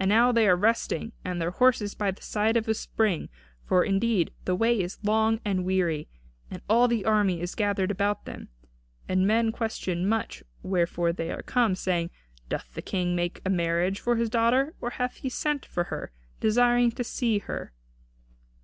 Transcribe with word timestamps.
And 0.00 0.08
now 0.08 0.32
they 0.32 0.48
are 0.48 0.56
resting 0.56 0.98
themselves 1.10 1.20
and 1.24 1.40
their 1.40 1.50
horses 1.52 1.94
by 1.94 2.10
the 2.10 2.20
side 2.20 2.56
of 2.56 2.66
a 2.66 2.74
spring, 2.74 3.28
for 3.64 3.84
indeed 3.84 4.32
the 4.44 4.56
way 4.56 4.80
is 4.80 4.98
long 5.04 5.38
and 5.44 5.64
weary. 5.64 6.08
And 6.50 6.62
all 6.68 6.88
the 6.88 7.04
army 7.04 7.40
is 7.40 7.54
gathered 7.54 7.92
about 7.92 8.24
them. 8.24 8.48
And 9.08 9.24
men 9.24 9.52
question 9.52 10.08
much 10.08 10.42
wherefore 10.64 11.12
they 11.12 11.30
are 11.30 11.42
come, 11.44 11.76
saying, 11.76 12.10
'Doth 12.48 12.74
the 12.74 12.82
King 12.82 13.14
make 13.14 13.40
a 13.46 13.50
marriage 13.50 14.00
for 14.00 14.16
his 14.16 14.28
daughter; 14.28 14.74
or 14.80 14.90
hath 14.90 15.18
he 15.18 15.28
sent 15.28 15.64
for 15.64 15.84
her, 15.94 16.10
desiring 16.40 16.90
to 16.90 17.04
see 17.04 17.38
her?'" 17.38 17.72